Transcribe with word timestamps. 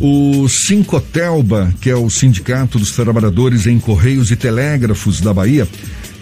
O 0.00 0.48
Sincotelba, 0.48 1.74
que 1.78 1.90
é 1.90 1.94
o 1.94 2.08
Sindicato 2.08 2.78
dos 2.78 2.92
Trabalhadores 2.92 3.66
em 3.66 3.78
Correios 3.78 4.30
e 4.30 4.36
Telégrafos 4.36 5.20
da 5.20 5.34
Bahia, 5.34 5.68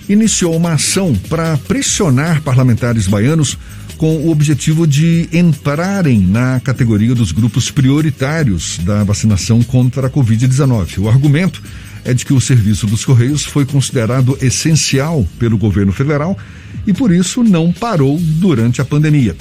iniciou 0.09 0.57
uma 0.57 0.73
ação 0.73 1.15
para 1.29 1.57
pressionar 1.59 2.43
parlamentares 2.43 3.07
baianos 3.07 3.57
com 3.97 4.17
o 4.17 4.31
objetivo 4.31 4.85
de 4.85 5.29
entrarem 5.33 6.19
na 6.19 6.59
categoria 6.59 7.15
dos 7.15 7.31
grupos 7.31 7.71
prioritários 7.71 8.79
da 8.79 9.05
vacinação 9.05 9.63
contra 9.63 10.09
a 10.09 10.11
Covid-19. 10.11 10.99
O 10.99 11.09
argumento 11.09 11.63
é 12.05 12.13
de 12.13 12.25
que 12.25 12.33
o 12.33 12.41
serviço 12.41 12.85
dos 12.85 13.05
Correios 13.05 13.45
foi 13.45 13.65
considerado 13.65 14.37
essencial 14.43 15.25
pelo 15.39 15.57
governo 15.57 15.93
federal 15.93 16.37
e 16.85 16.93
por 16.93 17.13
isso 17.13 17.45
não 17.45 17.73
parou 17.73 18.19
durante 18.19 18.81
a 18.81 18.85
pandemia. 18.85 19.37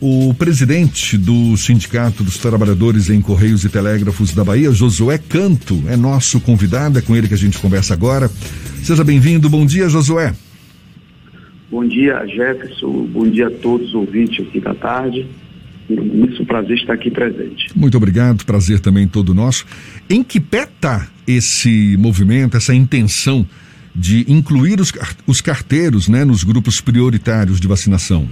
O 0.00 0.32
presidente 0.32 1.18
do 1.18 1.56
Sindicato 1.56 2.22
dos 2.22 2.38
Trabalhadores 2.38 3.10
em 3.10 3.20
Correios 3.20 3.64
e 3.64 3.68
Telégrafos 3.68 4.32
da 4.32 4.44
Bahia, 4.44 4.70
Josué 4.70 5.18
Canto, 5.18 5.82
é 5.88 5.96
nosso 5.96 6.40
convidado, 6.40 7.00
é 7.00 7.02
com 7.02 7.16
ele 7.16 7.26
que 7.26 7.34
a 7.34 7.38
gente 7.38 7.58
conversa 7.58 7.94
agora. 7.94 8.30
Seja 8.84 9.02
bem-vindo, 9.02 9.50
bom 9.50 9.66
dia, 9.66 9.88
Josué. 9.88 10.32
Bom 11.68 11.84
dia, 11.84 12.24
Jefferson, 12.26 13.08
bom 13.12 13.28
dia 13.28 13.48
a 13.48 13.50
todos 13.50 13.88
os 13.88 13.94
ouvintes 13.94 14.46
aqui 14.46 14.60
da 14.60 14.72
tarde. 14.72 15.26
Muito 15.90 16.46
prazer 16.46 16.76
estar 16.76 16.92
aqui 16.92 17.10
presente. 17.10 17.66
Muito 17.74 17.96
obrigado, 17.96 18.44
prazer 18.44 18.78
também 18.78 19.08
todo 19.08 19.34
nosso. 19.34 19.66
Em 20.08 20.22
que 20.22 20.38
pé 20.38 20.62
está 20.62 21.08
esse 21.26 21.96
movimento, 21.98 22.56
essa 22.56 22.72
intenção 22.72 23.44
de 23.96 24.24
incluir 24.28 24.80
os, 24.80 24.92
os 25.26 25.40
carteiros 25.40 26.08
né, 26.08 26.24
nos 26.24 26.44
grupos 26.44 26.80
prioritários 26.80 27.58
de 27.58 27.66
vacinação? 27.66 28.28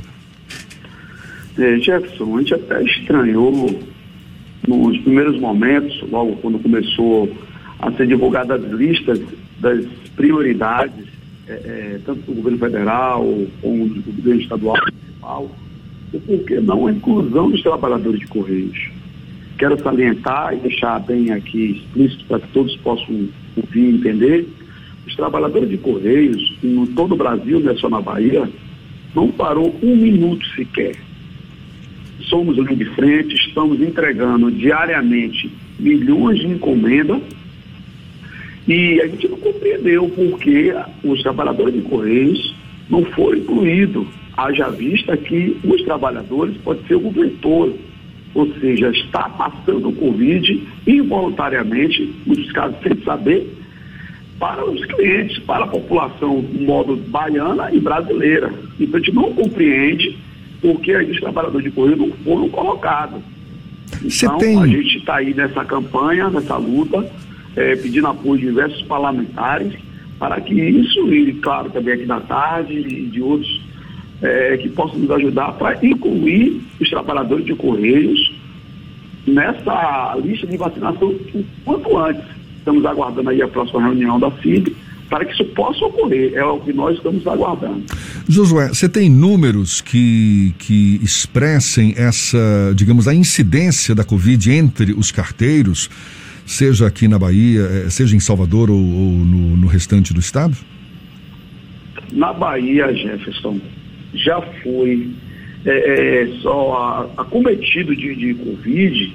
É, 1.58 1.78
Jefferson, 1.78 2.36
a 2.36 2.38
gente 2.40 2.54
até 2.54 2.82
estranhou 2.82 3.80
nos 4.68 4.98
primeiros 4.98 5.38
momentos, 5.40 6.02
logo 6.10 6.36
quando 6.36 6.58
começou 6.58 7.30
a 7.78 7.90
ser 7.92 8.06
divulgadas 8.06 8.62
as 8.62 8.70
listas 8.72 9.20
das 9.58 9.86
prioridades, 10.14 11.06
é, 11.48 11.52
é, 11.52 12.00
tanto 12.04 12.20
do 12.22 12.34
governo 12.34 12.58
federal 12.58 13.24
como 13.62 13.88
do 13.88 14.12
governo 14.12 14.40
estadual 14.40 14.76
e 14.76 14.92
municipal, 14.92 15.50
o 16.12 16.20
porquê 16.20 16.60
não 16.60 16.86
a 16.86 16.92
inclusão 16.92 17.50
dos 17.50 17.62
trabalhadores 17.62 18.20
de 18.20 18.26
Correios. 18.26 18.90
Quero 19.56 19.80
salientar 19.82 20.52
e 20.52 20.56
deixar 20.56 20.98
bem 21.00 21.32
aqui 21.32 21.78
explícito 21.78 22.26
para 22.26 22.40
que 22.40 22.48
todos 22.48 22.76
possam 22.78 23.28
ouvir 23.56 23.80
e 23.80 23.96
entender, 23.96 24.48
os 25.06 25.16
trabalhadores 25.16 25.70
de 25.70 25.78
Correios, 25.78 26.58
em 26.62 26.84
todo 26.86 27.14
o 27.14 27.16
Brasil, 27.16 27.60
não 27.60 27.72
é 27.72 27.76
só 27.76 27.88
na 27.88 28.02
Bahia, 28.02 28.46
não 29.14 29.28
parou 29.28 29.74
um 29.82 29.96
minuto 29.96 30.44
sequer 30.54 31.05
somos 32.22 32.56
linha 32.56 32.76
de 32.76 32.84
frente, 32.86 33.34
estamos 33.34 33.80
entregando 33.80 34.50
diariamente 34.50 35.50
milhões 35.78 36.38
de 36.40 36.46
encomendas 36.46 37.20
e 38.66 39.00
a 39.00 39.06
gente 39.06 39.28
não 39.28 39.38
compreendeu 39.38 40.08
por 40.08 40.38
que 40.38 40.72
os 41.04 41.22
trabalhadores 41.22 41.74
de 41.74 41.82
Correios 41.82 42.54
não 42.90 43.04
foram 43.04 43.38
incluídos. 43.38 44.06
Haja 44.36 44.68
vista 44.70 45.16
que 45.16 45.56
os 45.64 45.82
trabalhadores 45.82 46.56
podem 46.58 46.84
ser 46.86 46.96
o 46.96 47.00
governo 47.00 47.76
ou 48.34 48.52
seja, 48.60 48.90
está 48.90 49.30
passando 49.30 49.88
o 49.88 49.94
Covid 49.94 50.62
involuntariamente, 50.86 52.12
muitos 52.26 52.52
casos 52.52 52.76
sem 52.82 52.94
saber, 53.02 53.50
para 54.38 54.62
os 54.68 54.84
clientes, 54.84 55.38
para 55.38 55.64
a 55.64 55.68
população 55.68 56.42
modo 56.42 56.96
baiana 57.08 57.72
e 57.72 57.80
brasileira. 57.80 58.52
Então 58.78 58.96
a 58.96 59.02
gente 59.02 59.14
não 59.14 59.32
compreende 59.32 60.18
porque 60.66 60.96
os 60.96 61.20
trabalhadores 61.20 61.64
de 61.64 61.70
Correio 61.70 61.96
não 61.96 62.10
foram 62.24 62.48
colocados. 62.48 63.20
Então, 64.02 64.36
tem... 64.38 64.60
a 64.60 64.66
gente 64.66 64.98
está 64.98 65.18
aí 65.18 65.32
nessa 65.32 65.64
campanha, 65.64 66.28
nessa 66.28 66.56
luta, 66.56 67.08
é, 67.54 67.76
pedindo 67.76 68.08
apoio 68.08 68.40
de 68.40 68.46
diversos 68.46 68.82
parlamentares 68.82 69.74
para 70.18 70.40
que 70.40 70.54
isso, 70.54 71.14
e 71.14 71.34
claro, 71.34 71.70
também 71.70 71.94
aqui 71.94 72.04
na 72.04 72.18
tarde 72.18 72.72
e 72.72 73.06
de 73.06 73.22
outros, 73.22 73.60
é, 74.20 74.56
que 74.56 74.68
possam 74.70 74.98
nos 74.98 75.10
ajudar 75.12 75.52
para 75.52 75.78
incluir 75.86 76.60
os 76.80 76.90
trabalhadores 76.90 77.44
de 77.44 77.54
Correios 77.54 78.34
nessa 79.24 80.16
lista 80.20 80.48
de 80.48 80.56
vacinação 80.56 81.10
o 81.10 81.44
quanto 81.64 81.96
antes. 81.96 82.24
Estamos 82.58 82.84
aguardando 82.84 83.30
aí 83.30 83.40
a 83.40 83.46
próxima 83.46 83.82
reunião 83.82 84.18
da 84.18 84.32
FIB 84.32 84.74
para 85.08 85.24
que 85.24 85.32
isso 85.32 85.44
possa 85.46 85.84
ocorrer. 85.84 86.34
É 86.34 86.44
o 86.44 86.60
que 86.60 86.72
nós 86.72 86.96
estamos 86.96 87.26
aguardando. 87.26 87.84
Josué, 88.28 88.68
você 88.68 88.88
tem 88.88 89.08
números 89.08 89.80
que, 89.80 90.54
que 90.58 91.00
expressem 91.02 91.94
essa, 91.96 92.72
digamos, 92.74 93.06
a 93.06 93.14
incidência 93.14 93.94
da 93.94 94.04
Covid 94.04 94.50
entre 94.50 94.92
os 94.92 95.10
carteiros, 95.12 95.88
seja 96.44 96.86
aqui 96.86 97.08
na 97.08 97.18
Bahia, 97.18 97.62
eh, 97.62 97.90
seja 97.90 98.16
em 98.16 98.20
Salvador 98.20 98.70
ou, 98.70 98.78
ou 98.78 99.12
no, 99.12 99.56
no, 99.56 99.66
restante 99.66 100.12
do 100.12 100.20
estado? 100.20 100.56
Na 102.12 102.32
Bahia, 102.32 102.92
Jefferson, 102.94 103.60
já 104.14 104.40
foi 104.62 105.10
é, 105.64 106.22
é, 106.22 106.26
só 106.40 107.10
acometido 107.16 107.94
de, 107.94 108.14
de 108.14 108.34
Covid 108.34 109.14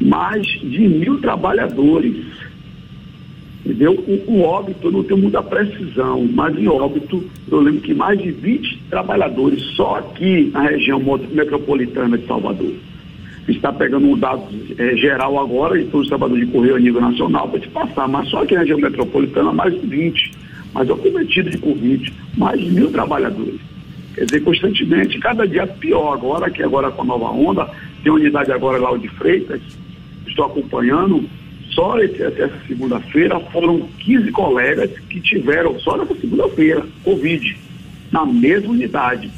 mais 0.00 0.46
de 0.46 0.88
mil 0.88 1.20
trabalhadores 1.20 2.16
Entendeu? 3.64 3.92
O, 3.92 4.32
o, 4.32 4.42
óbito, 4.42 4.88
eu 4.88 4.92
não 4.92 5.04
tenho 5.04 5.20
muita 5.20 5.42
precisão, 5.42 6.26
mas 6.32 6.56
em 6.58 6.66
óbito, 6.66 7.22
eu 7.50 7.60
lembro 7.60 7.82
que 7.82 7.92
mais 7.92 8.18
de 8.18 8.30
20 8.30 8.84
trabalhadores 8.88 9.62
só 9.76 9.96
aqui 9.96 10.50
na 10.52 10.62
região 10.62 11.00
metropolitana 11.30 12.16
de 12.16 12.26
Salvador. 12.26 12.72
Está 13.46 13.72
pegando 13.72 14.06
um 14.06 14.16
dado 14.16 14.44
é, 14.78 14.96
geral 14.96 15.38
agora, 15.38 15.78
e 15.78 15.84
todos 15.84 16.02
os 16.02 16.08
trabalhadores 16.08 16.46
de 16.46 16.52
correio 16.52 16.76
a 16.76 16.80
nível 16.80 17.00
nacional 17.00 17.48
para 17.48 17.60
te 17.60 17.68
passar, 17.68 18.08
mas 18.08 18.28
só 18.28 18.42
aqui 18.42 18.54
na 18.54 18.60
região 18.60 18.78
metropolitana 18.78 19.52
mais 19.52 19.74
de 19.74 19.86
20. 19.86 20.32
Mas 20.72 20.88
é 20.88 20.94
cometido 20.94 21.50
de 21.50 21.58
Covid, 21.58 22.12
mais 22.38 22.60
de 22.60 22.70
mil 22.70 22.90
trabalhadores. 22.92 23.60
Quer 24.14 24.24
dizer, 24.24 24.40
constantemente, 24.40 25.18
cada 25.18 25.46
dia 25.46 25.66
pior 25.66 26.14
agora, 26.14 26.50
que 26.50 26.62
agora 26.62 26.90
com 26.90 27.02
a 27.02 27.04
nova 27.04 27.30
onda, 27.30 27.68
tem 28.02 28.12
unidade 28.12 28.52
agora 28.52 28.78
lá 28.78 28.96
de 28.96 29.08
Freitas, 29.08 29.60
estou 30.26 30.44
acompanhando, 30.44 31.28
só 31.70 31.98
essa 31.98 32.52
segunda-feira 32.66 33.38
foram 33.52 33.88
15 33.98 34.30
colegas 34.32 34.90
que 35.08 35.20
tiveram, 35.20 35.78
só 35.80 35.96
nessa 35.96 36.14
segunda-feira, 36.14 36.84
Covid, 37.04 37.56
na 38.10 38.26
mesma 38.26 38.70
unidade. 38.70 39.30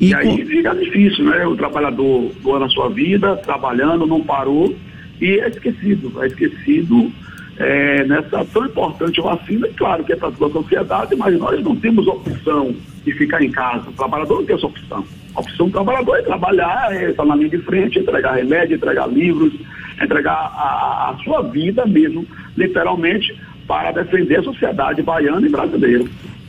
E, 0.00 0.10
e 0.10 0.14
aí 0.14 0.44
fica 0.44 0.74
difícil, 0.74 1.24
né? 1.24 1.46
O 1.46 1.56
trabalhador 1.56 2.30
doando 2.42 2.64
a 2.64 2.68
sua 2.68 2.88
vida, 2.88 3.36
trabalhando, 3.36 4.06
não 4.06 4.22
parou 4.22 4.74
e 5.20 5.38
é 5.38 5.48
esquecido, 5.48 6.12
é 6.22 6.26
esquecido 6.26 7.12
é, 7.56 8.04
nessa 8.04 8.44
tão 8.46 8.66
importante 8.66 9.20
vacina, 9.20 9.68
claro 9.76 10.04
que 10.04 10.12
é 10.12 10.16
para 10.16 10.30
toda 10.32 10.58
a 10.58 10.62
sociedade, 10.62 11.14
mas 11.16 11.38
nós 11.38 11.62
não 11.62 11.76
temos 11.76 12.06
opção 12.06 12.74
de 13.04 13.12
ficar 13.12 13.42
em 13.42 13.50
casa. 13.50 13.88
O 13.90 13.92
trabalhador 13.92 14.38
não 14.38 14.44
tem 14.44 14.56
essa 14.56 14.66
opção. 14.66 15.04
A 15.34 15.40
opção 15.40 15.66
do 15.66 15.72
trabalhador 15.72 16.18
é 16.18 16.22
trabalhar, 16.22 16.94
é 16.94 17.10
estar 17.10 17.24
na 17.24 17.36
linha 17.36 17.50
de 17.50 17.58
frente, 17.58 17.98
entregar 17.98 18.34
remédio, 18.34 18.76
entregar 18.76 19.06
livros, 19.08 19.52
entregar 20.00 20.32
a, 20.32 21.10
a 21.10 21.24
sua 21.24 21.42
vida 21.42 21.86
mesmo, 21.86 22.26
literalmente, 22.56 23.34
para 23.66 23.92
defender 23.92 24.40
a 24.40 24.42
sociedade 24.42 25.02
baiana 25.02 25.46
e 25.46 25.50
brasileira. 25.50 26.04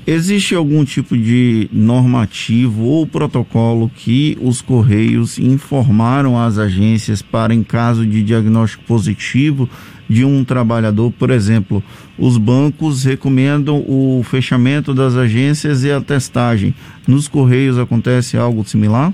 Existe 0.08 0.54
algum 0.54 0.86
tipo 0.86 1.18
de 1.18 1.68
normativo 1.74 2.84
ou 2.84 3.08
protocolo 3.08 3.90
que 3.90 4.38
os 4.40 4.62
Correios 4.62 5.40
informaram 5.40 6.40
às 6.40 6.60
agências 6.60 7.24
para, 7.24 7.56
em 7.56 7.64
caso 7.64 8.06
de 8.06 8.22
diagnóstico 8.22 8.84
positivo 8.84 9.68
de 10.08 10.24
um 10.24 10.44
trabalhador, 10.44 11.12
por 11.12 11.32
exemplo, 11.32 11.84
os 12.20 12.38
bancos 12.38 13.04
recomendam 13.04 13.84
o 13.88 14.22
fechamento 14.24 14.94
das 14.94 15.16
agências 15.16 15.84
e 15.84 15.92
a 15.92 16.00
testagem. 16.00 16.76
Nos 17.08 17.28
Correios 17.28 17.80
acontece 17.80 18.38
algo 18.38 18.64
similar? 18.64 19.12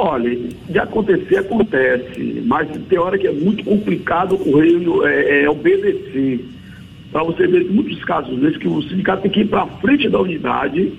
Olha, 0.00 0.30
de 0.68 0.78
acontecer, 0.78 1.38
acontece, 1.38 2.40
mas 2.46 2.68
tem 2.88 2.96
hora 3.00 3.18
que 3.18 3.26
é 3.26 3.32
muito 3.32 3.64
complicado 3.64 4.36
o 4.36 4.38
Correio 4.38 5.04
é, 5.04 5.42
é 5.42 5.50
obedecer. 5.50 6.46
Para 7.10 7.24
você 7.24 7.48
ver 7.48 7.64
muitos 7.64 8.04
casos 8.04 8.38
desses 8.38 8.58
que 8.58 8.68
o 8.68 8.80
sindicato 8.82 9.22
tem 9.22 9.30
que 9.32 9.40
ir 9.40 9.48
para 9.48 9.66
frente 9.66 10.08
da 10.08 10.20
unidade, 10.20 10.92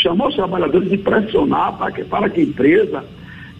chamar 0.00 0.28
os 0.28 0.36
trabalhadores 0.36 0.92
e 0.92 0.96
pressionar 0.96 1.76
para 1.76 1.90
que, 1.90 2.04
para 2.04 2.30
que 2.30 2.42
a 2.42 2.44
empresa 2.44 3.04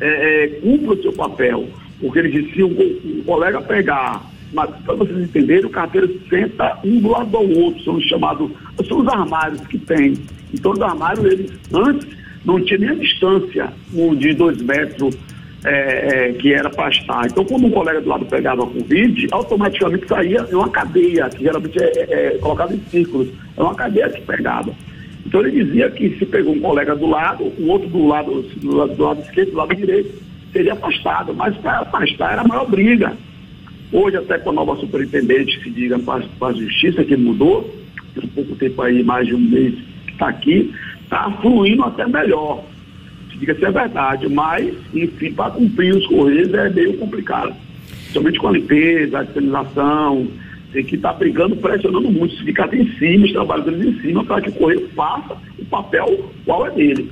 é, 0.01 0.45
é, 0.45 0.49
cumpra 0.61 0.93
o 0.93 1.03
seu 1.03 1.13
papel. 1.13 1.69
Porque 2.01 2.21
eles 2.21 2.45
diziam, 2.45 2.69
o, 2.69 3.19
o 3.19 3.25
colega 3.25 3.61
pegar, 3.63 4.23
mas 4.53 4.71
para 4.85 4.95
vocês 4.95 5.19
entenderem, 5.19 5.65
o 5.65 5.71
carteiro 5.71 6.21
senta 6.31 6.79
um 6.85 7.01
do 7.01 7.09
lado 7.09 7.31
do 7.31 7.59
outro, 7.59 7.83
são 7.83 7.95
os 7.97 8.05
chamados, 8.05 8.49
são 8.87 9.01
os 9.01 9.09
armários 9.09 9.61
que 9.63 9.77
tem. 9.77 10.15
Então 10.53 10.71
os 10.71 10.81
armários, 10.81 11.25
eles 11.25 11.53
antes 11.73 12.24
não 12.45 12.61
tinha 12.65 12.79
nem 12.79 12.91
a 12.91 12.95
distância 12.95 13.73
de 14.19 14.35
dois 14.35 14.61
metros 14.61 15.17
é, 15.65 16.29
é, 16.29 16.33
que 16.35 16.53
era 16.53 16.69
para 16.69 16.91
estar. 16.91 17.27
Então, 17.27 17.45
quando 17.45 17.67
um 17.67 17.71
colega 17.71 18.01
do 18.01 18.09
lado 18.09 18.27
pegava 18.27 18.67
Covid, 18.67 19.29
automaticamente 19.33 20.07
saía 20.07 20.45
uma 20.53 20.69
cadeia, 20.69 21.29
que 21.31 21.43
geralmente 21.43 21.83
é, 21.83 21.93
é, 21.97 22.27
é 22.27 22.39
colocada 22.39 22.75
em 22.75 22.81
círculos. 22.91 23.29
É 23.57 23.63
uma 23.63 23.75
cadeia 23.75 24.11
que 24.11 24.21
pegava. 24.21 24.73
Então, 25.27 25.41
ele 25.41 25.65
dizia 25.65 25.91
que 25.91 26.19
se 26.19 26.27
pegou 26.27 26.55
um 26.55 26.61
colega 26.61 26.95
do 26.95 27.07
lado, 27.07 27.45
o 27.45 27.67
outro 27.69 27.89
do 27.89 28.07
lado, 28.07 28.43
do 28.43 28.77
lado, 28.77 28.95
do 28.95 29.03
lado 29.03 29.23
esquerdo, 29.23 29.53
do 29.53 29.57
lado 29.57 29.75
direito, 29.75 30.23
seria 30.53 30.75
afastado, 30.75 31.35
mas 31.35 31.57
para 31.57 31.79
afastar 31.79 32.33
era 32.33 32.43
a 32.43 32.47
maior 32.47 32.71
briga. 32.71 33.17
Hoje, 33.91 34.17
até 34.17 34.39
com 34.39 34.51
a 34.51 34.53
nova 34.53 34.77
superintendente, 34.77 35.63
se 35.63 35.71
diga 35.71 35.99
para 35.99 36.49
a 36.49 36.53
justiça, 36.53 37.05
que 37.05 37.17
mudou, 37.17 37.75
tem 38.15 38.29
pouco 38.29 38.55
tempo 38.57 38.83
aí, 38.83 39.03
mais 39.03 39.27
de 39.27 39.35
um 39.35 39.41
mês 39.41 39.75
que 40.07 40.13
está 40.13 40.29
aqui, 40.29 40.75
está 41.05 41.31
fluindo 41.41 41.85
até 41.85 42.07
melhor. 42.07 42.65
Se 43.31 43.39
diga 43.39 43.55
se 43.55 43.65
é 43.65 43.71
verdade, 43.71 44.29
mas, 44.29 44.75
enfim, 44.93 45.33
para 45.33 45.53
cumprir 45.53 45.95
os 45.95 46.07
Correios 46.07 46.53
é 46.53 46.69
meio 46.71 46.97
complicado. 46.99 47.55
Somente 48.13 48.39
com 48.39 48.49
a 48.49 48.53
limpeza, 48.53 49.21
a 49.21 49.25
higienização, 49.25 50.29
tem 50.73 50.85
que 50.85 50.97
estar 50.97 51.13
tá 51.13 51.19
brigando, 51.19 51.57
pressionando 51.57 52.11
muito, 52.11 52.45
ficar 52.45 52.73
em 52.75 52.87
cima, 52.99 53.27
os 53.27 53.33
trabalhadores 53.33 53.81
em 53.81 54.01
cima, 54.01 54.25
para 54.25 54.41
que 54.41 54.51
o 54.51 54.53
Correio 54.53 54.89
faça 54.91 55.37
o 55.59 55.65
papel 55.67 56.31
qual 56.45 56.67
é 56.67 56.71
dele. 56.71 57.11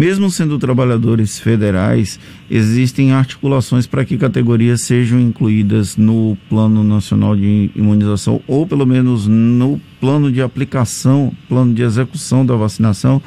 Mesmo 0.00 0.30
sendo 0.30 0.58
trabalhadores 0.58 1.38
federais, 1.38 2.18
existem 2.50 3.12
articulações 3.12 3.86
para 3.86 4.02
que 4.02 4.16
categorias 4.16 4.80
sejam 4.80 5.20
incluídas 5.20 5.94
no 5.94 6.38
Plano 6.48 6.82
Nacional 6.82 7.36
de 7.36 7.70
Imunização, 7.76 8.40
ou 8.46 8.66
pelo 8.66 8.86
menos 8.86 9.26
no 9.26 9.78
plano 10.00 10.32
de 10.32 10.40
aplicação, 10.40 11.34
plano 11.46 11.74
de 11.74 11.82
execução 11.82 12.46
da 12.46 12.56
vacinação, 12.56 13.20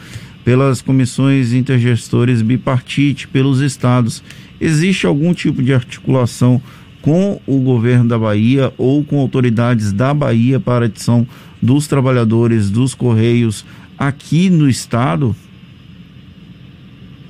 pelas 0.44 0.82
comissões 0.82 1.54
intergestores 1.54 2.42
bipartite, 2.42 3.28
pelos 3.28 3.60
estados. 3.60 4.24
Existe 4.60 5.06
algum 5.06 5.32
tipo 5.32 5.62
de 5.62 5.76
articulação 5.76 6.60
com 7.04 7.40
o 7.46 7.60
governo 7.60 8.10
da 8.10 8.18
Bahia 8.18 8.74
ou 8.80 9.04
com 9.04 9.20
autoridades 9.20 9.94
da 9.94 10.12
Bahia 10.12 10.60
para 10.60 10.86
a 10.86 10.88
adição 10.88 11.28
dos 11.62 11.86
trabalhadores 11.86 12.72
dos 12.72 12.96
Correios 12.96 13.64
aqui 13.96 14.50
no 14.50 14.68
estado? 14.68 15.36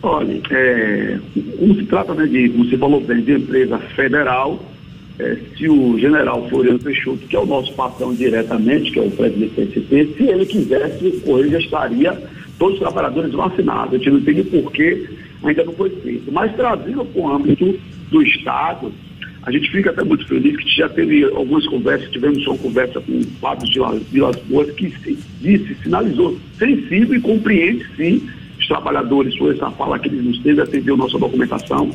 Olha, 0.03 0.41
é, 0.51 1.17
como 1.57 1.75
se 1.75 1.85
trata 1.85 2.13
né, 2.13 2.25
de, 2.25 2.49
como 2.49 2.65
você 2.65 2.77
falou 2.77 2.99
bem, 2.99 3.21
de 3.21 3.35
empresa 3.35 3.77
federal, 3.95 4.61
é, 5.17 5.37
se 5.55 5.69
o 5.69 5.97
general 5.97 6.45
Floriano 6.49 6.77
Peixoto, 6.77 7.25
que 7.25 7.33
é 7.37 7.39
o 7.39 7.45
nosso 7.45 7.73
patrão 7.73 8.13
diretamente, 8.13 8.91
que 8.91 8.99
é 8.99 9.01
o 9.01 9.09
presidente 9.09 9.53
do 9.53 9.81
PSP, 9.85 10.13
se 10.17 10.23
ele 10.23 10.45
quisesse, 10.45 11.21
Correio 11.21 11.51
já 11.51 11.59
estaria 11.59 12.21
todos 12.59 12.73
os 12.73 12.79
trabalhadores 12.81 13.31
vacinados. 13.31 13.93
A 13.93 13.97
gente 13.97 14.09
não 14.09 14.17
entende 14.17 14.43
por 14.43 14.73
que 14.73 15.07
ainda 15.41 15.63
não 15.63 15.73
foi 15.73 15.89
feito. 15.89 16.29
Mas 16.33 16.53
trazendo 16.53 17.05
para 17.05 17.21
o 17.21 17.33
âmbito 17.33 17.79
do 18.11 18.21
Estado, 18.23 18.91
a 19.43 19.51
gente 19.53 19.71
fica 19.71 19.91
até 19.91 20.03
muito 20.03 20.27
feliz 20.27 20.57
que 20.57 20.69
já 20.69 20.89
teve 20.89 21.23
algumas 21.23 21.65
conversas, 21.67 22.11
tivemos 22.11 22.45
uma 22.45 22.57
conversa 22.57 22.99
com 22.99 23.19
o 23.19 23.23
Fábio 23.39 23.69
de 23.69 23.79
Vilas 24.11 24.35
Boas, 24.49 24.69
que 24.71 24.93
disse, 25.39 25.77
sinalizou 25.81 26.37
sensível 26.59 27.15
e 27.15 27.21
compreende 27.21 27.85
sim 27.95 28.27
os 28.63 28.67
trabalhadores, 28.67 29.35
foi 29.37 29.53
essa 29.53 29.69
fala 29.71 29.99
que 29.99 30.07
ele 30.07 30.21
nos 30.21 30.39
teve, 30.39 30.61
atendeu 30.61 30.97
nossa 30.97 31.19
documentação, 31.19 31.91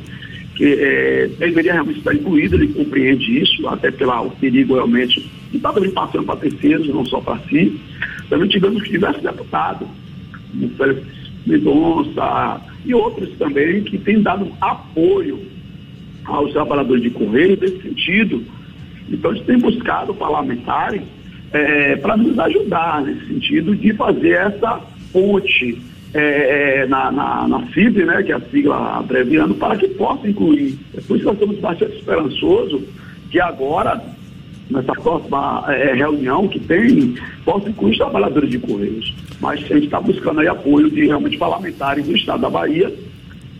que 0.55 0.65
é, 0.65 1.29
deveria 1.39 1.73
realmente 1.73 1.99
estar 1.99 2.15
incluído, 2.15 2.57
ele 2.57 2.69
compreende 2.69 3.41
isso, 3.41 3.67
até 3.69 3.91
pelo 3.91 4.31
perigo 4.33 4.75
realmente, 4.75 5.31
e 5.53 5.57
está 5.57 5.73
também 5.73 5.91
passando 5.91 6.25
para 6.25 6.37
terceiros, 6.37 6.89
não 6.89 7.05
só 7.05 7.21
para 7.21 7.39
si. 7.49 7.81
Também 8.29 8.49
tivemos 8.49 8.83
diversos 8.85 9.23
deputados, 9.23 9.89
o 10.61 10.69
Félix 10.71 11.03
Mendonça 11.47 12.61
e 12.85 12.95
outros 12.95 13.31
também, 13.39 13.83
que 13.83 13.97
têm 13.99 14.21
dado 14.21 14.51
apoio 14.61 15.41
aos 16.25 16.53
trabalhadores 16.53 17.03
de 17.03 17.11
Correio 17.11 17.59
nesse 17.61 17.81
sentido. 17.81 18.43
Então, 19.09 19.33
gente 19.35 19.47
tem 19.47 19.59
buscado 19.59 20.13
parlamentares 20.15 21.01
é, 21.53 21.97
para 21.97 22.17
nos 22.17 22.39
ajudar 22.39 23.03
nesse 23.03 23.27
sentido 23.27 23.75
de 23.75 23.95
fazer 23.95 24.33
essa 24.33 24.81
ponte 25.13 25.81
é, 26.15 26.81
é, 26.81 26.87
na, 26.87 27.11
na, 27.13 27.49
na 27.49 27.67
FIB, 27.67 28.05
né, 28.05 28.23
que 28.23 28.33
é 28.33 28.37
a 28.37 28.41
sigla 28.41 28.99
abreviando, 28.99 29.55
para 29.55 29.77
que 29.77 29.89
possa 29.89 30.29
incluir. 30.29 30.79
É 30.97 31.01
por 31.01 31.17
isso 31.17 31.19
que 31.19 31.25
nós 31.25 31.35
estamos 31.35 31.59
bastante 31.59 31.97
esperançosos 31.97 32.83
que 33.31 33.41
agora, 33.41 34.03
nessa 34.71 34.93
próxima 34.93 35.65
é, 35.69 35.93
reunião 35.95 36.49
que 36.49 36.59
tem, 36.61 37.15
possa 37.45 37.69
incluir 37.69 37.93
os 37.93 37.99
trabalhadores 37.99 38.51
de 38.51 38.59
Correios. 38.59 39.15
Mas 39.41 39.63
a 39.65 39.75
gente 39.75 39.85
está 39.85 40.01
buscando 40.01 40.41
aí 40.41 40.49
apoio 40.49 40.91
de 40.91 41.07
realmente 41.07 41.37
parlamentares 41.37 42.07
do 42.07 42.17
Estado 42.17 42.41
da 42.41 42.51
Bahia 42.51 42.93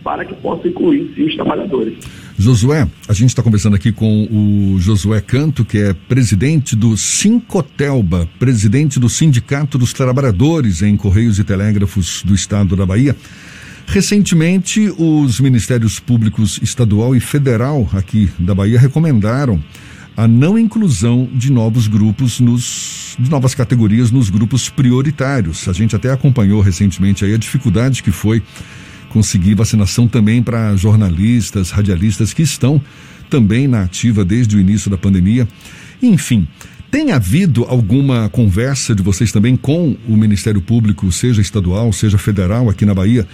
para 0.03 0.25
que 0.25 0.33
possa 0.35 0.67
incluir 0.67 1.11
sim 1.15 1.25
os 1.25 1.35
trabalhadores. 1.35 1.97
Josué, 2.39 2.87
a 3.05 3.11
gente 3.11 3.31
está 3.31 3.43
conversando 3.43 3.75
aqui 3.75 3.91
com 3.91 4.23
o 4.31 4.79
Josué 4.79 5.19
Canto, 5.19 5.65
que 5.65 5.77
é 5.77 5.93
presidente 5.93 6.73
do 6.73 6.95
Sincotelba, 6.95 8.29
presidente 8.39 8.97
do 8.97 9.09
Sindicato 9.09 9.77
dos 9.77 9.91
Trabalhadores 9.91 10.81
em 10.81 10.95
Correios 10.95 11.37
e 11.37 11.43
Telégrafos 11.43 12.23
do 12.23 12.33
Estado 12.33 12.77
da 12.77 12.85
Bahia. 12.85 13.13
Recentemente, 13.87 14.89
os 14.97 15.41
Ministérios 15.41 15.99
Públicos 15.99 16.61
Estadual 16.63 17.13
e 17.13 17.19
Federal 17.19 17.89
aqui 17.91 18.29
da 18.39 18.55
Bahia 18.55 18.79
recomendaram 18.79 19.61
a 20.15 20.25
não 20.25 20.57
inclusão 20.57 21.27
de 21.33 21.51
novos 21.51 21.87
grupos 21.87 22.39
nos 22.39 23.17
de 23.19 23.29
novas 23.29 23.53
categorias 23.53 24.11
nos 24.11 24.29
grupos 24.29 24.69
prioritários. 24.69 25.67
A 25.67 25.73
gente 25.73 25.93
até 25.93 26.09
acompanhou 26.09 26.61
recentemente 26.61 27.25
aí 27.25 27.33
a 27.33 27.37
dificuldade 27.37 28.01
que 28.01 28.11
foi 28.11 28.41
conseguir 29.09 29.55
vacinação 29.55 30.07
também 30.07 30.41
para 30.41 30.75
jornalistas, 30.75 31.71
radialistas 31.71 32.33
que 32.33 32.41
estão 32.41 32.81
também 33.29 33.67
na 33.67 33.83
ativa 33.83 34.23
desde 34.25 34.55
o 34.55 34.59
início 34.59 34.89
da 34.89 34.97
pandemia. 34.97 35.47
Enfim, 36.01 36.47
tem 36.89 37.11
havido 37.11 37.65
alguma 37.65 38.29
conversa 38.29 38.95
de 38.95 39.03
vocês 39.03 39.31
também 39.31 39.55
com 39.55 39.95
o 40.07 40.15
Ministério 40.15 40.61
Público, 40.61 41.11
seja 41.11 41.41
estadual, 41.41 41.93
seja 41.93 42.17
federal, 42.17 42.69
aqui 42.69 42.85
na 42.85 42.93
Bahia, 42.93 43.27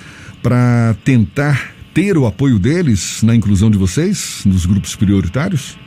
para 0.43 0.95
tentar 1.05 1.73
ter 1.93 2.17
o 2.17 2.25
apoio 2.25 2.59
deles 2.59 3.23
na 3.23 3.33
inclusão 3.33 3.71
de 3.71 3.77
vocês 3.77 4.43
nos 4.45 4.65
grupos 4.65 4.95
prioritários? 4.95 5.77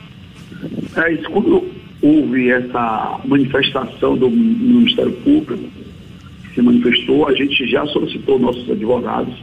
É 0.95 1.13
isso. 1.13 1.29
Quando 1.29 1.63
houve 2.01 2.49
essa 2.49 3.19
manifestação 3.25 4.17
do 4.17 4.29
Ministério 4.29 5.11
Público, 5.11 5.63
se 6.55 6.61
manifestou, 6.61 7.27
a 7.27 7.33
gente 7.35 7.67
já 7.67 7.85
solicitou 7.85 8.39
nossos 8.39 8.69
advogados 8.69 9.35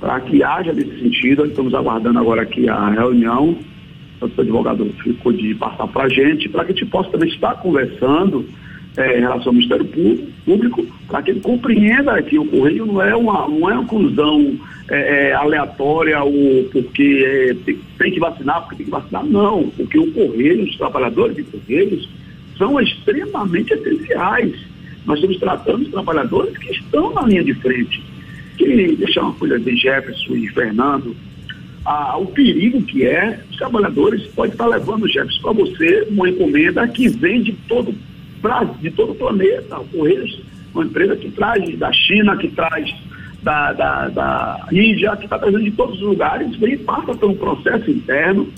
para 0.00 0.20
que 0.20 0.42
haja 0.42 0.72
nesse 0.72 1.00
sentido. 1.00 1.46
Estamos 1.46 1.74
aguardando 1.74 2.18
agora 2.18 2.42
aqui 2.42 2.68
a 2.68 2.90
reunião. 2.90 3.56
O 4.20 4.40
advogado 4.40 4.84
ficou 5.02 5.32
de 5.32 5.54
passar 5.54 5.86
para 5.88 6.04
a 6.04 6.08
gente, 6.08 6.48
para 6.48 6.64
que 6.64 6.72
a 6.72 6.74
gente 6.74 6.86
possa 6.86 7.10
também 7.10 7.28
estar 7.28 7.54
conversando 7.56 8.44
é, 8.96 9.18
em 9.18 9.20
relação 9.20 9.48
ao 9.48 9.52
Ministério 9.52 9.84
Público, 10.44 10.84
para 11.06 11.22
que 11.22 11.30
ele 11.30 11.40
compreenda 11.40 12.20
que 12.22 12.38
o 12.38 12.44
Correio 12.44 12.84
não 12.84 13.00
é 13.00 13.14
uma, 13.14 13.48
não 13.48 13.70
é 13.70 13.74
uma 13.74 13.82
inclusão 13.82 14.58
é, 14.90 15.28
é, 15.28 15.32
aleatória 15.34 16.20
ou 16.22 16.64
porque 16.72 17.24
é, 17.24 17.54
tem, 17.64 17.78
tem, 17.96 18.12
que 18.12 18.18
vacinar, 18.18 18.62
porque 18.62 18.76
tem 18.76 18.86
que 18.86 18.90
vacinar. 18.90 19.24
Não, 19.24 19.70
porque 19.76 19.98
o 19.98 20.10
Correio, 20.12 20.64
os 20.64 20.76
trabalhadores 20.76 21.36
de 21.36 21.44
Correios, 21.44 22.08
são 22.56 22.80
extremamente 22.80 23.72
essenciais. 23.72 24.52
Nós 25.06 25.18
estamos 25.18 25.38
tratando 25.38 25.82
os 25.82 25.90
trabalhadores 25.90 26.58
que 26.58 26.72
estão 26.72 27.14
na 27.14 27.22
linha 27.22 27.44
de 27.44 27.54
frente 27.54 28.02
que 28.58 28.96
deixar 28.96 29.22
uma 29.22 29.34
coisa 29.34 29.58
de 29.58 29.76
Jefferson 29.76 30.34
e 30.34 30.48
Fernando, 30.48 31.16
o 32.18 32.26
perigo 32.26 32.82
que 32.82 33.06
é, 33.06 33.40
os 33.50 33.56
trabalhadores 33.56 34.26
podem 34.28 34.52
estar 34.52 34.66
levando, 34.66 35.08
Jefferson, 35.08 35.40
para 35.40 35.52
você 35.52 36.06
uma 36.10 36.28
encomenda 36.28 36.86
que 36.88 37.08
vem 37.08 37.42
de 37.42 37.52
todo, 37.66 37.94
de 38.80 38.90
todo 38.90 39.12
o 39.12 39.14
planeta. 39.14 39.78
O 39.78 39.84
Correios, 39.86 40.42
uma 40.74 40.84
empresa 40.84 41.16
que 41.16 41.30
traz 41.30 41.78
da 41.78 41.92
China, 41.92 42.36
que 42.36 42.48
traz 42.48 42.94
da, 43.42 43.72
da, 43.72 44.08
da 44.08 44.68
Índia, 44.70 45.16
que 45.16 45.24
está 45.24 45.38
trazendo 45.38 45.64
de 45.64 45.70
todos 45.70 45.96
os 45.96 46.02
lugares, 46.02 46.54
vem 46.56 46.74
e 46.74 46.78
passa 46.78 47.14
por 47.14 47.30
um 47.30 47.34
processo 47.34 47.90
interno. 47.90 48.48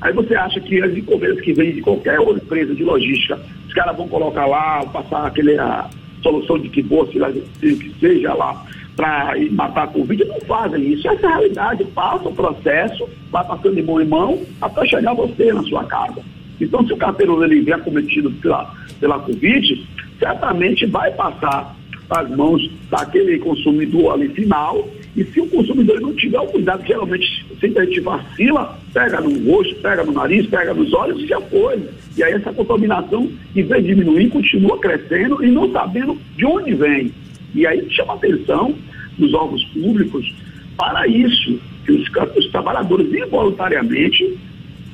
Aí 0.00 0.12
você 0.12 0.34
acha 0.34 0.60
que 0.60 0.82
as 0.82 0.96
encomendas 0.96 1.40
que 1.40 1.52
vêm 1.52 1.72
de 1.72 1.80
qualquer 1.80 2.18
outra 2.18 2.42
empresa 2.42 2.74
de 2.74 2.82
logística, 2.82 3.38
os 3.66 3.72
caras 3.72 3.96
vão 3.96 4.08
colocar 4.08 4.46
lá, 4.46 4.84
passar 4.86 5.26
aquele, 5.26 5.56
a 5.58 5.88
solução 6.22 6.58
de 6.58 6.68
que 6.68 6.82
boa, 6.82 7.06
que 7.06 7.94
seja 8.00 8.34
lá, 8.34 8.66
para 8.96 9.34
matar 9.50 9.84
a 9.84 9.88
Covid, 9.88 10.24
não 10.24 10.40
fazem 10.42 10.92
isso. 10.92 11.08
Essa 11.08 11.26
é 11.26 11.30
a 11.30 11.36
realidade. 11.36 11.84
Passa 11.86 12.28
o 12.28 12.34
processo, 12.34 13.08
vai 13.30 13.44
passando 13.44 13.74
de 13.74 13.82
mão 13.82 14.00
em 14.00 14.06
mão, 14.06 14.42
até 14.60 14.86
chegar 14.86 15.14
você 15.14 15.52
na 15.52 15.62
sua 15.64 15.84
casa. 15.84 16.22
Então, 16.60 16.86
se 16.86 16.92
o 16.92 16.96
carteiro 16.96 17.42
ele 17.42 17.60
vier 17.60 17.80
cometido 17.82 18.30
pela, 18.30 18.72
pela 19.00 19.18
Covid, 19.18 19.86
certamente 20.18 20.86
vai 20.86 21.10
passar 21.12 21.76
as 22.10 22.30
mãos 22.30 22.70
daquele 22.90 23.38
consumidor 23.38 24.14
ali 24.14 24.28
final. 24.28 24.88
E 25.16 25.24
se 25.24 25.40
o 25.40 25.46
consumidor 25.48 26.00
não 26.00 26.12
tiver 26.14 26.40
o 26.40 26.46
cuidado, 26.46 26.84
geralmente, 26.86 27.46
sempre 27.60 27.82
a 27.82 27.84
gente 27.84 28.00
vacila, 28.00 28.78
pega 28.92 29.20
no 29.20 29.50
rosto, 29.50 29.74
pega 29.76 30.04
no 30.04 30.12
nariz, 30.12 30.46
pega 30.46 30.74
nos 30.74 30.92
olhos 30.92 31.22
e 31.22 31.26
já 31.26 31.40
foi. 31.40 31.88
E 32.16 32.22
aí 32.22 32.32
essa 32.32 32.52
contaminação, 32.52 33.30
em 33.54 33.62
vez 33.62 33.84
de 33.84 33.94
diminuir, 33.94 34.28
continua 34.28 34.78
crescendo 34.78 35.44
e 35.44 35.50
não 35.50 35.70
sabendo 35.70 36.18
de 36.36 36.44
onde 36.44 36.74
vem. 36.74 37.12
E 37.54 37.66
aí 37.66 37.88
chama 37.90 38.14
a 38.14 38.16
atenção 38.16 38.74
dos 39.18 39.32
órgãos 39.32 39.64
públicos 39.66 40.34
para 40.76 41.06
isso, 41.06 41.60
que 41.84 41.92
os, 41.92 42.08
os 42.36 42.46
trabalhadores 42.50 43.12
involuntariamente 43.12 44.38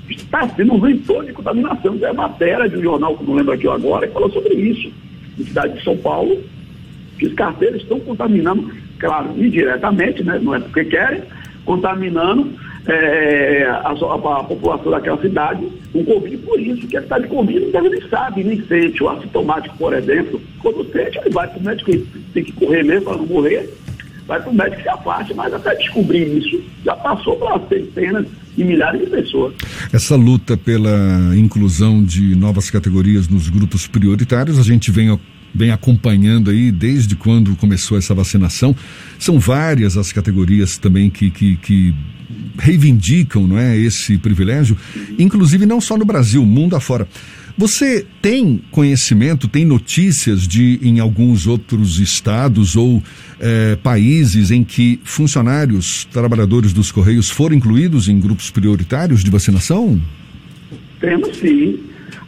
está 0.08 0.48
sendo 0.48 0.74
um 0.74 0.80
ventor 0.80 1.24
de 1.24 1.32
contaminação. 1.32 1.96
É 2.02 2.12
matéria 2.12 2.68
de 2.68 2.76
um 2.76 2.82
jornal, 2.82 3.16
que 3.16 3.24
não 3.24 3.34
lembro 3.34 3.52
aqui 3.52 3.68
agora, 3.68 4.06
que 4.06 4.12
falou 4.12 4.30
sobre 4.30 4.54
isso. 4.54 4.92
Na 5.38 5.44
cidade 5.46 5.78
de 5.78 5.84
São 5.84 5.96
Paulo, 5.96 6.38
que 7.18 7.26
os 7.26 7.34
carteiros 7.34 7.82
estão 7.82 8.00
contaminando, 8.00 8.70
claro, 8.98 9.30
indiretamente, 9.36 10.22
né? 10.22 10.38
não 10.42 10.54
é 10.54 10.60
porque 10.60 10.84
querem, 10.84 11.22
contaminando 11.64 12.52
é, 12.86 13.64
a, 13.68 13.90
a, 13.90 14.38
a, 14.40 14.44
população 14.44 14.90
daquela 14.90 15.20
cidade 15.20 15.66
com 15.92 16.04
Covid 16.04 16.36
por 16.38 16.60
isso, 16.60 16.86
que 16.86 16.96
a 16.96 17.02
cidade 17.02 17.24
de 17.24 17.30
Covid 17.30 17.64
então, 17.64 17.86
ele 17.86 18.08
sabe, 18.08 18.44
nem 18.44 18.64
sente. 18.66 19.02
O 19.02 19.08
assintomático, 19.08 19.76
por 19.76 19.92
exemplo, 19.92 20.40
quando 20.60 20.90
sente, 20.92 21.18
ele 21.18 21.30
vai 21.30 21.48
para 21.48 21.58
o 21.58 21.62
médico, 21.62 21.90
tem 22.32 22.44
que 22.44 22.52
correr 22.52 22.82
mesmo 22.84 23.04
para 23.04 23.16
não 23.16 23.26
morrer, 23.26 23.68
vai 24.26 24.40
para 24.40 24.50
o 24.50 24.54
médico 24.54 24.76
que 24.76 24.82
se 24.82 24.88
afaste, 24.88 25.34
mas 25.34 25.52
até 25.52 25.74
descobrir 25.74 26.38
isso, 26.38 26.62
já 26.84 26.94
passou 26.96 27.36
para 27.36 27.60
centenas 27.68 28.26
e 28.56 28.64
milhares 28.64 29.00
de 29.00 29.06
pessoas. 29.06 29.54
Essa 29.92 30.16
luta 30.16 30.56
pela 30.56 31.36
inclusão 31.36 32.02
de 32.02 32.34
novas 32.36 32.70
categorias 32.70 33.28
nos 33.28 33.48
grupos 33.48 33.86
prioritários, 33.86 34.58
a 34.58 34.62
gente 34.62 34.90
vem 34.90 35.18
vem 35.52 35.72
acompanhando 35.72 36.50
aí 36.50 36.70
desde 36.70 37.16
quando 37.16 37.56
começou 37.56 37.98
essa 37.98 38.14
vacinação. 38.14 38.74
São 39.18 39.38
várias 39.38 39.96
as 39.96 40.12
categorias 40.12 40.78
também 40.78 41.10
que, 41.10 41.28
que, 41.28 41.56
que 41.56 41.94
reivindicam 42.58 43.46
não 43.46 43.58
é, 43.58 43.76
esse 43.76 44.18
privilégio, 44.18 44.76
inclusive 45.18 45.66
não 45.66 45.80
só 45.80 45.96
no 45.96 46.04
Brasil, 46.04 46.44
mundo 46.44 46.76
afora. 46.76 47.08
Você 47.56 48.06
tem 48.22 48.60
conhecimento, 48.70 49.46
tem 49.46 49.64
notícias 49.64 50.48
de 50.48 50.78
em 50.82 50.98
alguns 50.98 51.46
outros 51.46 51.98
estados 52.00 52.74
ou 52.74 53.02
é, 53.38 53.76
países 53.76 54.50
em 54.50 54.64
que 54.64 54.98
funcionários, 55.04 56.06
trabalhadores 56.06 56.72
dos 56.72 56.90
Correios 56.90 57.28
foram 57.28 57.54
incluídos 57.54 58.08
em 58.08 58.18
grupos 58.18 58.50
prioritários 58.50 59.22
de 59.22 59.30
vacinação? 59.30 60.00
Temos 61.00 61.36
sim. 61.36 61.80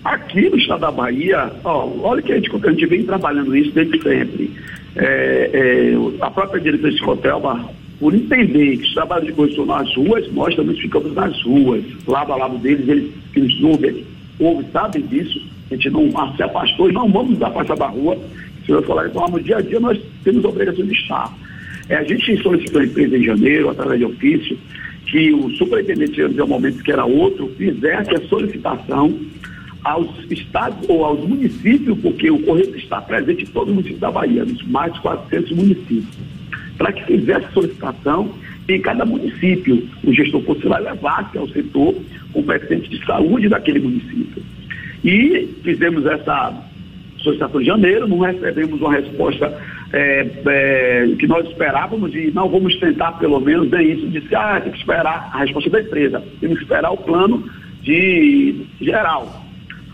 Aqui 0.04 0.50
no 0.50 0.58
estado 0.58 0.80
da 0.80 0.90
Bahia, 0.90 1.52
ó, 1.64 1.88
olha 2.02 2.20
que 2.20 2.32
a 2.32 2.34
gente, 2.34 2.50
a 2.50 2.70
gente 2.70 2.86
vem 2.86 3.04
trabalhando 3.04 3.56
isso 3.56 3.70
desde 3.72 4.02
sempre. 4.02 4.50
É, 4.96 5.50
é, 5.52 5.94
a 6.20 6.30
própria 6.30 6.60
direção 6.60 6.90
de 6.90 7.00
Cotelba, 7.00 7.70
por 8.02 8.12
entender 8.12 8.78
que 8.78 8.82
os 8.82 8.94
trabalhos 8.94 9.26
de 9.26 9.32
coisa 9.32 9.52
estão 9.52 9.64
nas 9.64 9.94
ruas, 9.94 10.32
nós 10.32 10.56
também 10.56 10.74
ficamos 10.74 11.14
nas 11.14 11.40
ruas. 11.42 11.84
Lado 12.04 12.32
a 12.32 12.36
lado 12.36 12.58
deles, 12.58 12.88
eles 12.88 13.12
que 13.32 13.40
nos 13.40 13.62
ouvem, 13.62 14.04
ouvem 14.40 14.66
sabem 14.72 15.02
disso. 15.02 15.40
A 15.70 15.76
gente 15.76 15.88
não 15.88 16.10
se 16.34 16.42
afastou 16.42 16.90
e 16.90 16.92
não 16.92 17.08
vamos 17.12 17.34
nos 17.34 17.42
afastar 17.42 17.76
da 17.76 17.86
rua. 17.86 18.18
Se 18.66 18.72
eu 18.72 18.82
falar, 18.82 19.06
então, 19.06 19.28
no 19.28 19.40
dia 19.40 19.58
a 19.58 19.60
dia 19.60 19.78
nós 19.78 19.96
temos 20.24 20.44
a 20.44 20.48
obrigação 20.48 20.84
de 20.84 20.92
estar. 20.94 21.32
É, 21.88 21.94
a 21.94 22.02
gente 22.02 22.42
solicitou 22.42 22.80
a 22.80 22.84
empresa 22.84 23.16
em 23.16 23.22
janeiro, 23.22 23.70
através 23.70 24.00
de 24.00 24.04
ofício, 24.04 24.58
que 25.06 25.32
o 25.32 25.50
superintendente, 25.50 26.20
no 26.22 26.48
momento 26.48 26.82
que 26.82 26.90
era 26.90 27.04
outro, 27.04 27.52
fizesse 27.56 28.16
a 28.16 28.28
solicitação 28.28 29.16
aos 29.84 30.08
estados 30.28 30.88
ou 30.88 31.04
aos 31.04 31.20
municípios, 31.20 31.96
porque 32.00 32.28
o 32.32 32.40
Correio 32.40 32.76
está 32.76 33.00
presente 33.00 33.44
em 33.44 33.46
todo 33.46 33.68
o 33.68 33.74
município 33.74 34.00
da 34.00 34.10
Bahia, 34.10 34.44
nos 34.44 34.60
mais 34.66 34.92
de 34.92 35.00
400 35.02 35.52
municípios, 35.52 36.32
para 36.82 36.92
que 36.92 37.04
fizesse 37.04 37.46
solicitação 37.52 38.34
em 38.68 38.80
cada 38.80 39.04
município. 39.04 39.88
O 40.02 40.12
gestor 40.12 40.42
fosse 40.42 40.66
lá 40.66 40.78
levasse 40.78 41.38
ao 41.38 41.46
setor 41.48 41.94
competente 42.32 42.90
de 42.90 43.06
saúde 43.06 43.48
daquele 43.48 43.78
município. 43.78 44.42
E 45.04 45.48
fizemos 45.62 46.04
essa 46.04 46.52
solicitação 47.18 47.60
em 47.60 47.64
janeiro, 47.64 48.08
não 48.08 48.18
recebemos 48.18 48.80
uma 48.80 48.94
resposta 48.94 49.56
é, 49.92 50.28
é, 50.44 51.14
que 51.20 51.26
nós 51.28 51.46
esperávamos 51.46 52.12
e 52.16 52.32
não 52.34 52.48
vamos 52.48 52.74
tentar 52.80 53.12
pelo 53.12 53.38
menos 53.38 53.70
nem 53.70 53.92
isso, 53.92 54.08
disse, 54.08 54.34
ah, 54.34 54.60
tem 54.60 54.72
que 54.72 54.78
esperar 54.78 55.30
a 55.32 55.38
resposta 55.38 55.70
da 55.70 55.82
empresa, 55.82 56.20
temos 56.40 56.58
que 56.58 56.64
esperar 56.64 56.90
o 56.90 56.96
plano 56.96 57.48
de 57.80 58.56
geral. 58.80 59.40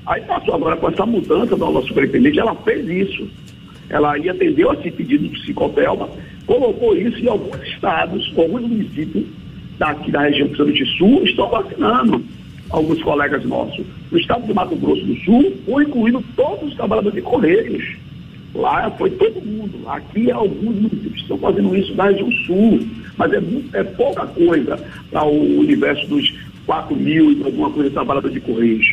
Aí 0.06 0.22
passou 0.22 0.54
agora 0.54 0.76
com 0.76 0.88
essa 0.88 1.04
mudança 1.04 1.54
da 1.54 1.70
nossa 1.70 1.88
superintendente, 1.88 2.40
ela 2.40 2.54
fez 2.54 2.88
isso. 2.88 3.28
Ela 3.90 4.16
atendeu 4.16 4.70
a 4.70 4.74
esse 4.74 4.90
pedido 4.90 5.24
do 5.24 5.30
Psicotelma, 5.30 6.08
colocou 6.48 6.96
isso 6.96 7.18
em 7.18 7.28
alguns 7.28 7.62
estados, 7.68 8.32
alguns 8.36 8.62
municípios 8.62 9.26
daqui 9.78 10.10
da 10.10 10.22
região 10.22 10.48
do 10.48 10.86
Sul 10.96 11.22
estão 11.24 11.48
vacinando 11.50 12.24
alguns 12.70 13.00
colegas 13.02 13.44
nossos. 13.44 13.86
No 14.10 14.18
estado 14.18 14.46
do 14.46 14.54
Mato 14.54 14.74
Grosso 14.74 15.04
do 15.04 15.16
Sul, 15.20 15.52
foi 15.66 15.84
incluindo 15.84 16.24
todos 16.34 16.70
os 16.70 16.74
trabalhadores 16.74 17.14
de 17.14 17.22
Correios. 17.22 17.84
Lá 18.54 18.90
foi 18.92 19.10
todo 19.10 19.40
mundo. 19.44 19.78
Aqui 19.86 20.30
alguns 20.30 20.74
municípios 20.74 21.20
estão 21.20 21.38
fazendo 21.38 21.76
isso 21.76 21.94
na 21.94 22.04
região 22.04 22.32
sul, 22.46 22.80
mas 23.16 23.30
é, 23.32 23.40
é 23.74 23.84
pouca 23.84 24.26
coisa 24.26 24.78
para 25.10 25.24
o 25.24 25.60
universo 25.60 26.06
dos 26.08 26.34
4 26.64 26.96
mil 26.96 27.30
e 27.32 27.44
alguma 27.44 27.70
coisa 27.70 27.90
de 27.90 27.94
trabalhadores 27.94 28.34
de 28.34 28.40
Correios. 28.40 28.86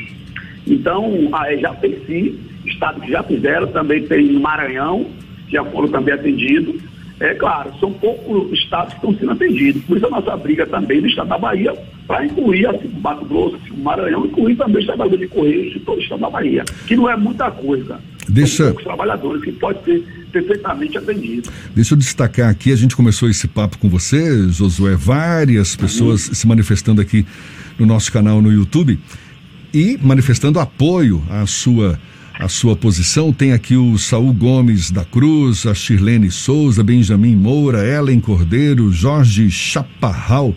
Então, 0.68 1.30
já 1.60 1.74
tem 1.76 1.96
sim, 2.06 2.40
estados 2.66 3.04
que 3.04 3.12
já 3.12 3.24
fizeram, 3.24 3.68
também 3.68 4.04
tem 4.04 4.34
Maranhão, 4.34 5.06
que 5.48 5.54
já 5.54 5.64
foram 5.64 5.88
também 5.88 6.14
atendidos. 6.14 6.76
É 7.20 7.34
claro, 7.34 7.72
são 7.80 7.94
poucos 7.94 8.52
estados 8.60 8.94
que 8.94 9.00
estão 9.00 9.18
sendo 9.18 9.32
atendidos. 9.32 9.82
Por 9.84 9.98
isso 9.98 10.06
a 10.06 10.10
nossa 10.10 10.36
briga 10.36 10.66
também 10.66 11.00
no 11.00 11.08
estado 11.08 11.30
da 11.30 11.38
Bahia, 11.38 11.74
para 12.06 12.26
incluir 12.26 12.68
assim, 12.68 12.88
o 12.88 13.00
Mato 13.00 13.26
Grosso, 13.26 13.56
assim, 13.56 13.74
o 13.74 13.78
Maranhão, 13.78 14.26
incluir 14.26 14.56
também 14.56 14.80
os 14.80 14.86
trabalhadores 14.86 15.30
de 15.30 15.34
Correios 15.34 15.74
de 15.74 15.80
todo 15.80 15.98
o 15.98 16.02
estado 16.02 16.22
da 16.22 16.30
Bahia, 16.30 16.66
que 16.86 16.96
não 16.96 17.10
é 17.10 17.16
muita 17.16 17.50
coisa. 17.52 18.00
Deixa... 18.28 18.66
Poucos 18.66 18.84
trabalhadores 18.84 19.44
que 19.44 19.52
pode 19.54 19.84
ser 19.86 20.04
perfeitamente 20.32 20.98
atendido. 20.98 21.50
Deixa 21.74 21.94
eu 21.94 21.98
destacar 21.98 22.50
aqui, 22.50 22.74
a 22.74 22.76
gente 22.76 22.96
começou 22.96 23.30
esse 23.30 23.48
papo 23.48 23.78
com 23.78 23.88
você, 23.88 24.50
Josué, 24.50 24.96
várias 24.96 25.76
pessoas 25.76 26.28
uhum. 26.28 26.34
se 26.34 26.48
manifestando 26.48 27.00
aqui 27.00 27.26
no 27.80 27.86
nosso 27.86 28.12
canal 28.12 28.42
no 28.42 28.52
YouTube 28.52 29.00
e 29.74 29.98
manifestando 30.02 30.60
apoio 30.60 31.24
à 31.30 31.46
sua 31.46 31.98
à 32.40 32.48
sua 32.48 32.76
posição. 32.76 33.32
Tem 33.32 33.54
aqui 33.54 33.76
o 33.76 33.98
Saul 33.98 34.34
Gomes 34.34 34.92
da 34.92 35.04
Cruz, 35.06 35.66
a 35.66 35.74
Shirlene 35.74 36.30
Souza, 36.30 36.84
Benjamin 36.84 37.36
Moura, 37.36 37.86
Ellen 37.88 38.20
Cordeiro, 38.20 38.92
Jorge 38.92 39.50
Chaparral. 39.50 40.56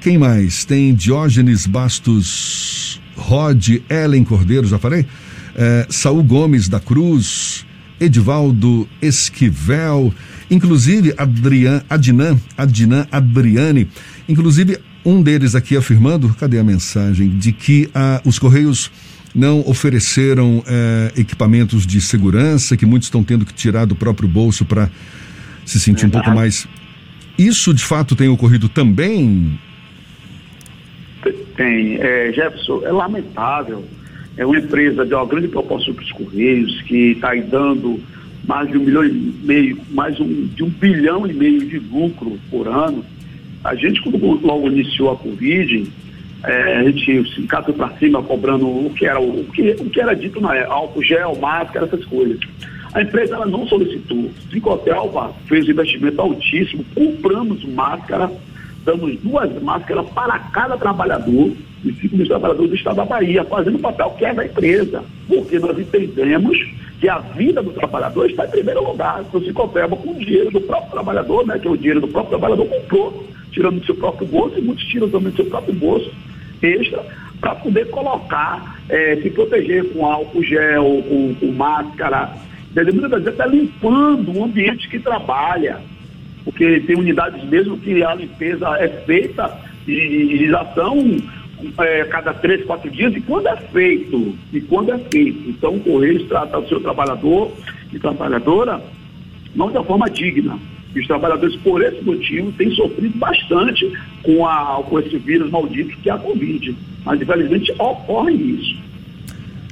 Quem 0.00 0.18
mais? 0.18 0.64
Tem 0.64 0.94
Diógenes 0.94 1.66
Bastos 1.66 3.00
Rod, 3.16 3.68
Ellen 3.88 4.24
Cordeiro, 4.24 4.66
já 4.66 4.78
falei? 4.78 5.06
É, 5.54 5.86
Saul 5.88 6.22
Gomes 6.22 6.68
da 6.68 6.78
Cruz, 6.78 7.64
Edivaldo 7.98 8.86
Esquivel, 9.00 10.12
inclusive 10.50 11.14
Adrian, 11.16 11.82
Adnan, 11.88 12.38
Adnan 12.56 13.06
Adriane, 13.10 13.88
inclusive 14.28 14.78
um 15.04 15.22
deles 15.22 15.54
aqui 15.54 15.76
afirmando, 15.76 16.28
cadê 16.38 16.58
a 16.58 16.64
mensagem, 16.64 17.30
de 17.30 17.52
que 17.52 17.88
ah, 17.94 18.20
os 18.24 18.38
Correios 18.38 18.90
não 19.36 19.60
ofereceram 19.60 20.64
eh, 20.66 21.12
equipamentos 21.14 21.86
de 21.86 22.00
segurança, 22.00 22.74
que 22.74 22.86
muitos 22.86 23.08
estão 23.08 23.22
tendo 23.22 23.44
que 23.44 23.52
tirar 23.52 23.84
do 23.84 23.94
próprio 23.94 24.26
bolso 24.26 24.64
para 24.64 24.88
se 25.64 25.78
sentir 25.78 26.06
um 26.06 26.10
pouco 26.10 26.30
mais. 26.30 26.66
Isso 27.38 27.74
de 27.74 27.84
fato 27.84 28.16
tem 28.16 28.28
ocorrido 28.28 28.66
também? 28.66 29.60
Tem. 31.54 31.96
É, 32.00 32.32
Jefferson, 32.32 32.80
é 32.86 32.90
lamentável. 32.90 33.84
É 34.38 34.46
uma 34.46 34.58
empresa 34.58 35.04
de 35.04 35.14
uma 35.14 35.26
grande 35.26 35.48
proporção 35.48 35.92
para 35.92 36.04
os 36.04 36.12
Correios 36.12 36.80
que 36.82 37.12
está 37.12 37.34
dando 37.34 38.00
mais 38.48 38.70
de 38.70 38.78
um 38.78 38.84
milhão 38.84 39.04
e 39.04 39.12
meio, 39.12 39.78
mais 39.90 40.18
um, 40.18 40.46
de 40.46 40.62
um 40.62 40.70
bilhão 40.70 41.26
e 41.26 41.34
meio 41.34 41.60
de 41.66 41.78
lucro 41.78 42.38
por 42.50 42.68
ano 42.68 43.04
a 43.66 43.74
gente, 43.74 44.00
quando 44.00 44.18
logo 44.46 44.68
iniciou 44.68 45.10
a 45.10 45.16
Covid, 45.16 45.90
é, 46.46 46.76
a 46.76 46.84
gente 46.84 47.34
se 47.34 47.46
foi 47.48 47.74
para 47.74 47.90
cima 47.98 48.22
cobrando 48.22 48.68
o 48.68 48.90
que 48.94 49.04
era 49.04 49.20
o, 49.20 49.44
que, 49.46 49.70
o 49.80 49.90
que 49.90 50.00
era 50.00 50.14
dito 50.14 50.40
na 50.40 50.54
época, 50.54 50.74
álcool 50.74 51.02
gel, 51.02 51.36
máscara, 51.36 51.86
essas 51.86 52.04
coisas. 52.04 52.38
A 52.94 53.02
empresa 53.02 53.34
ela 53.34 53.46
não 53.46 53.66
solicitou. 53.66 54.30
Cicotel 54.50 55.34
fez 55.46 55.66
um 55.66 55.72
investimento 55.72 56.20
altíssimo, 56.20 56.84
compramos 56.94 57.64
máscara, 57.64 58.30
damos 58.84 59.18
duas 59.20 59.60
máscaras 59.60 60.08
para 60.10 60.38
cada 60.38 60.76
trabalhador, 60.76 61.50
e 61.84 61.92
cinco 62.00 62.16
mil 62.16 62.26
trabalhadores 62.26 62.70
do 62.70 62.76
estado 62.76 62.96
da 62.96 63.04
Bahia, 63.04 63.44
fazendo 63.44 63.76
o 63.76 63.80
papel 63.80 64.10
que 64.16 64.24
é 64.24 64.32
da 64.32 64.46
empresa. 64.46 65.02
Porque 65.26 65.58
nós 65.58 65.76
entendemos 65.76 66.56
que 67.00 67.08
a 67.08 67.18
vida 67.18 67.60
do 67.60 67.72
trabalhador 67.72 68.30
está 68.30 68.46
em 68.46 68.50
primeiro 68.50 68.84
lugar. 68.84 69.24
Então, 69.28 69.42
se 69.42 69.52
confirma 69.52 69.96
com 69.96 70.12
o 70.12 70.18
dinheiro 70.18 70.52
do 70.52 70.60
próprio 70.60 70.92
trabalhador, 70.92 71.44
né, 71.44 71.58
que 71.58 71.66
é 71.66 71.70
o 71.70 71.76
dinheiro 71.76 72.00
do 72.00 72.08
próprio 72.08 72.38
trabalhador 72.38 72.66
comprou 72.66 73.26
tirando 73.50 73.80
do 73.80 73.86
seu 73.86 73.94
próprio 73.94 74.28
bolso, 74.28 74.58
e 74.58 74.60
muitos 74.60 74.84
tiram 74.84 75.08
também 75.08 75.30
do 75.30 75.36
seu 75.36 75.46
próprio 75.46 75.74
bolso 75.74 76.10
extra, 76.62 77.04
para 77.40 77.54
poder 77.56 77.90
colocar, 77.90 78.80
é, 78.88 79.16
se 79.16 79.30
proteger 79.30 79.92
com 79.92 80.06
álcool 80.06 80.42
gel, 80.42 81.04
com, 81.08 81.34
com 81.34 81.52
máscara. 81.52 82.30
Muitas 82.74 83.10
vezes 83.10 83.28
até 83.28 83.48
limpando 83.48 84.36
o 84.36 84.44
ambiente 84.44 84.88
que 84.88 84.98
trabalha, 84.98 85.78
porque 86.44 86.80
tem 86.80 86.96
unidades 86.96 87.42
mesmo 87.44 87.78
que 87.78 88.02
a 88.02 88.14
limpeza 88.14 88.68
é 88.78 88.88
feita 89.04 89.58
de 89.86 89.92
higienização 89.92 91.16
é, 91.78 92.04
cada 92.04 92.34
três, 92.34 92.64
quatro 92.64 92.90
dias, 92.90 93.14
e 93.14 93.20
quando 93.20 93.48
é 93.48 93.56
feito, 93.56 94.36
e 94.52 94.60
quando 94.60 94.92
é 94.92 94.98
feito. 94.98 95.48
Então 95.48 95.74
o 95.74 95.80
Correio 95.80 96.26
trata 96.26 96.58
o 96.58 96.68
seu 96.68 96.80
trabalhador 96.80 97.52
e 97.92 97.98
trabalhadora 97.98 98.80
não 99.54 99.68
uma 99.68 99.84
forma 99.84 100.10
digna, 100.10 100.58
e 100.96 101.00
os 101.00 101.06
trabalhadores, 101.06 101.54
por 101.56 101.82
esse 101.82 102.02
motivo, 102.02 102.50
têm 102.52 102.74
sofrido 102.74 103.18
bastante 103.18 103.86
com, 104.22 104.46
a, 104.46 104.82
com 104.82 104.98
esse 104.98 105.18
vírus 105.18 105.50
maldito 105.50 105.94
que 105.98 106.08
é 106.08 106.12
a 106.12 106.16
Covid. 106.16 106.74
Mas, 107.04 107.20
infelizmente, 107.20 107.70
ocorre 107.78 108.32
isso. 108.32 108.76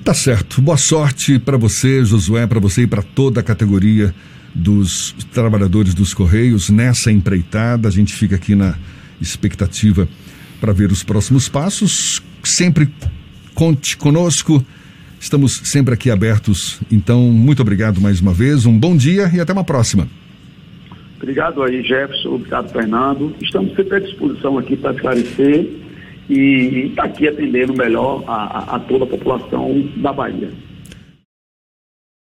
Tá 0.04 0.12
certo. 0.12 0.60
Boa 0.60 0.76
sorte 0.76 1.38
para 1.38 1.56
você, 1.56 2.04
Josué, 2.04 2.46
para 2.46 2.60
você 2.60 2.82
e 2.82 2.86
para 2.86 3.02
toda 3.02 3.40
a 3.40 3.42
categoria 3.42 4.14
dos 4.54 5.16
trabalhadores 5.32 5.94
dos 5.94 6.12
Correios 6.12 6.68
nessa 6.68 7.10
empreitada. 7.10 7.88
A 7.88 7.90
gente 7.90 8.12
fica 8.14 8.36
aqui 8.36 8.54
na 8.54 8.74
expectativa 9.18 10.06
para 10.60 10.74
ver 10.74 10.92
os 10.92 11.02
próximos 11.02 11.48
passos. 11.48 12.22
Sempre 12.42 12.86
conte 13.54 13.96
conosco. 13.96 14.62
Estamos 15.18 15.62
sempre 15.64 15.94
aqui 15.94 16.10
abertos. 16.10 16.80
Então, 16.92 17.22
muito 17.32 17.62
obrigado 17.62 17.98
mais 17.98 18.20
uma 18.20 18.34
vez. 18.34 18.66
Um 18.66 18.78
bom 18.78 18.94
dia 18.94 19.30
e 19.32 19.40
até 19.40 19.54
uma 19.54 19.64
próxima. 19.64 20.06
Obrigado 21.24 21.62
aí, 21.62 21.82
Jefferson. 21.82 22.34
Obrigado, 22.34 22.70
Fernando. 22.70 23.34
Estamos 23.40 23.74
sempre 23.74 23.96
à 23.96 23.98
disposição 23.98 24.58
aqui 24.58 24.76
para 24.76 24.92
esclarecer 24.92 25.70
e 26.28 26.88
estar 26.90 27.02
tá 27.02 27.08
aqui 27.08 27.26
atendendo 27.26 27.72
melhor 27.72 28.22
a, 28.26 28.34
a, 28.34 28.76
a 28.76 28.78
toda 28.80 29.04
a 29.04 29.06
população 29.06 29.88
da 29.96 30.12
Bahia. 30.12 30.50